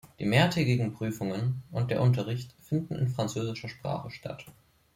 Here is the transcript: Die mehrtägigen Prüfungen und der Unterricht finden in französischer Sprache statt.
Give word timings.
Die 0.19 0.25
mehrtägigen 0.25 0.93
Prüfungen 0.95 1.61
und 1.71 1.91
der 1.91 2.01
Unterricht 2.01 2.55
finden 2.67 2.95
in 2.95 3.07
französischer 3.07 3.69
Sprache 3.69 4.09
statt. 4.09 4.45